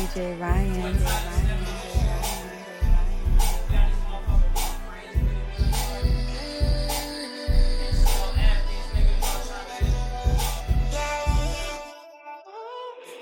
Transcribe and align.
DJ 0.00 0.40
Ryan. 0.40 0.96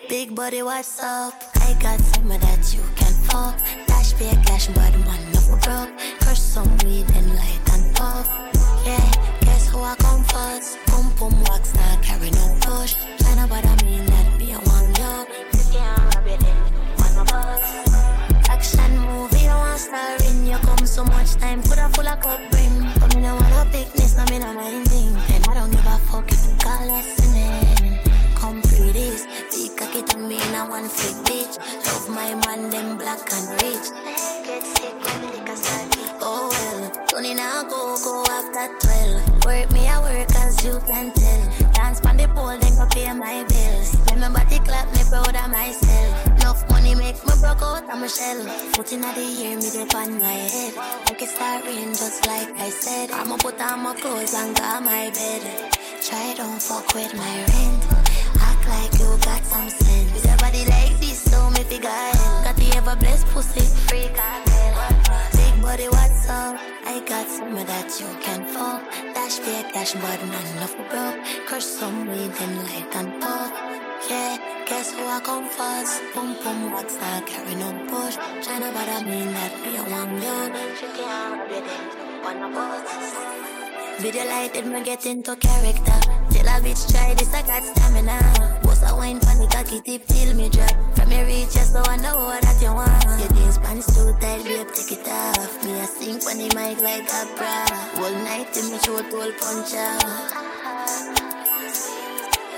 Big 0.08 0.34
body, 0.36 0.62
what's 0.62 1.02
up? 1.02 1.34
I 1.56 1.76
got 1.82 1.98
some 1.98 2.28
that 2.28 2.72
you 2.72 2.82
can 2.94 3.17
much 21.78 21.92
put 21.92 22.06
a 22.06 22.08
full 22.08 22.08
of 22.08 22.20
cup 22.20 22.50
bring. 22.50 22.80
But 23.00 23.14
me 23.16 23.22
no 23.22 23.34
want 23.34 23.52
a 23.54 23.70
picnic, 23.70 24.10
no 24.16 24.24
me 24.30 24.38
no 24.38 24.52
mind. 24.54 24.88
And 25.30 25.48
I 25.48 25.54
don't 25.54 25.70
give 25.70 25.86
a 25.86 25.98
fuck 26.10 26.30
if 26.30 26.46
you 26.46 26.56
call 26.58 26.96
listening. 26.96 27.98
Come 28.34 28.62
through 28.62 28.92
this, 28.92 29.26
big 29.50 29.76
cocky 29.76 30.02
to 30.02 30.18
me 30.18 30.36
in 30.36 30.54
a 30.54 30.66
one 30.66 30.88
flick 30.88 31.16
bitch. 31.26 31.58
Love 31.86 32.08
my 32.10 32.34
man, 32.46 32.70
them 32.70 32.96
black 32.98 33.20
and 33.32 33.62
rich. 33.62 33.90
Get 34.44 34.62
sick 34.62 34.94
when 35.04 35.22
liquor 35.30 35.56
start 35.56 35.90
kick. 35.90 36.12
Oh 36.20 36.48
well, 36.50 37.06
Tony 37.06 37.34
now 37.34 37.62
go, 37.64 37.96
go 38.02 38.24
after 38.30 38.68
12. 38.86 39.44
Work 39.44 39.72
me, 39.72 39.88
I 39.88 40.00
work 40.00 40.34
as 40.36 40.64
you 40.64 40.80
can 40.86 41.12
tell. 41.12 41.72
Dance 41.72 42.00
on 42.06 42.16
the 42.16 42.28
pole, 42.28 42.56
then 42.58 42.76
go 42.76 42.86
pay 42.90 43.12
my 43.12 43.44
bills. 43.48 43.96
Remember 44.10 44.44
the 44.48 44.58
clap, 44.60 44.86
me 44.94 45.02
proud 45.10 45.34
of 45.34 45.50
myself. 45.50 46.26
Enough 46.38 46.70
money 46.70 46.94
make 46.94 47.18
me 47.26 47.27
broke 47.40 47.62
out 47.62 47.82
of 47.82 47.98
my 48.00 48.06
shell. 48.06 48.40
Foot 48.74 48.92
in 48.92 49.00
the 49.00 49.20
ear, 49.20 49.56
me 49.56 49.70
dip 49.70 49.94
on 49.94 50.18
my 50.18 50.38
head. 50.54 50.74
Make 51.06 51.22
it 51.22 51.28
start 51.28 51.64
rain 51.64 51.88
just 51.94 52.26
like 52.26 52.50
I 52.58 52.70
said. 52.70 53.10
I'ma 53.10 53.36
put 53.36 53.60
on 53.60 53.80
my 53.82 53.94
clothes 53.94 54.34
and 54.34 54.56
go 54.56 54.80
my 54.80 55.10
bed. 55.10 55.74
Try 56.02 56.34
don't 56.36 56.60
fuck 56.60 56.94
with 56.94 57.14
my 57.14 57.34
rent. 57.50 57.82
Act 58.40 58.68
like 58.68 58.92
you 59.00 59.10
got 59.22 59.44
some 59.44 59.68
sense. 59.68 60.12
With 60.12 60.26
your 60.26 60.36
body 60.38 60.64
like 60.66 60.98
this, 61.00 61.22
so 61.22 61.50
me 61.50 61.62
figure 61.64 61.88
hell. 61.88 62.44
Got 62.44 62.56
the 62.56 62.76
ever 62.76 62.96
blessed 62.96 63.26
pussy, 63.28 63.66
freak 63.86 64.16
I 64.18 64.42
Big 65.32 65.62
body, 65.62 65.88
what's 65.88 66.28
up? 66.28 66.56
I 66.86 67.00
got 67.06 67.26
some 67.28 67.54
that 67.54 67.88
you 68.00 68.08
can 68.22 68.44
fuck. 68.46 68.82
Dash 69.14 69.38
a 69.38 69.70
cash, 69.72 69.92
but 69.94 70.20
none 70.26 70.48
enough 70.56 70.76
broke. 70.90 71.46
Crush 71.46 71.64
some 71.64 72.06
weed 72.08 72.32
and 72.40 72.56
light 72.64 72.96
and 72.96 73.22
puff. 73.22 73.77
Yeah, 74.08 74.38
guess 74.64 74.92
who 74.92 75.04
I 75.04 75.20
come 75.20 75.44
first? 75.50 76.00
Boom 76.14 76.32
boom, 76.42 76.72
what's 76.72 76.96
not 76.96 77.26
carry 77.26 77.54
no 77.56 77.68
push. 77.92 78.16
China, 78.40 78.72
but 78.72 78.88
I 78.88 79.04
mean 79.04 79.28
that 79.36 79.52
me 79.60 79.76
a 79.76 79.82
one 79.84 80.16
yo. 80.22 80.48
She 80.80 80.86
can't 80.96 81.36
rub 81.36 81.52
it 81.52 81.68
in, 81.68 82.24
one 82.24 82.42
of 82.42 82.56
us. 82.56 84.00
Video 84.00 84.24
lighted, 84.24 84.64
me 84.64 84.82
get 84.82 85.04
into 85.04 85.36
character. 85.36 86.00
Till 86.30 86.48
a 86.48 86.56
bitch 86.64 86.90
try 86.90 87.12
this, 87.14 87.34
I 87.34 87.42
got 87.42 87.62
stamina. 87.62 88.60
Boss 88.62 88.82
a 88.88 88.96
wine 88.96 89.18
the 89.18 89.46
cocky 89.52 89.82
tip 89.82 90.06
till 90.06 90.34
me 90.34 90.48
drop. 90.48 90.72
From 90.96 91.12
your 91.12 91.26
reach, 91.26 91.52
just 91.52 91.74
so 91.74 91.82
I 91.84 91.96
know 91.98 92.16
what 92.16 92.40
that 92.40 92.62
you 92.62 92.72
want. 92.72 93.20
Your 93.20 93.28
jeans 93.36 93.58
pants 93.58 93.92
too 93.94 94.16
tight, 94.22 94.42
babe, 94.44 94.68
take 94.72 94.92
it 94.96 95.06
off. 95.06 95.64
Me 95.66 95.80
a 95.80 95.86
sing 95.86 96.16
the 96.16 96.48
mic 96.56 96.80
like 96.80 97.12
a 97.12 97.26
bra. 97.36 97.66
All 98.00 98.14
night 98.24 98.54
till 98.54 98.70
me 98.70 98.78
show 98.78 98.96
all 98.96 99.32
punch 99.36 99.74
out. 99.74 100.38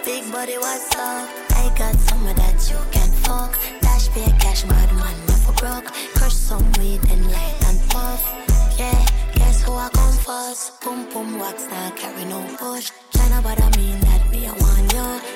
Big 0.04 0.32
body, 0.32 0.56
what's 0.56 0.96
up? 0.96 1.28
I 1.50 1.70
got 1.76 1.94
some 1.96 2.26
of 2.26 2.34
that 2.36 2.56
you 2.70 2.78
can 2.90 3.10
fuck. 3.22 3.52
Dash 3.82 4.08
pay 4.08 4.30
cash, 4.38 4.62
bad 4.64 4.90
man, 4.94 5.14
never 5.28 5.52
broke. 5.52 5.92
Crush 6.14 6.32
some 6.32 6.64
weed 6.78 7.00
and 7.10 7.30
light 7.30 7.56
and 7.66 7.78
puff. 7.90 8.22
Yeah, 8.78 9.06
guess 9.34 9.62
who 9.62 9.72
I 9.72 9.90
come 9.92 10.12
first? 10.14 10.80
Pum 10.80 11.06
pum 11.12 11.38
wax, 11.38 11.68
not 11.70 11.96
carry 11.96 12.24
no 12.24 12.40
push. 12.58 12.90
China, 13.14 13.40
but 13.42 13.62
I 13.62 13.68
mean 13.76 14.00
that 14.00 14.30
me 14.30 14.46
it 14.46 14.56
in, 14.56 14.88
you 14.90 15.29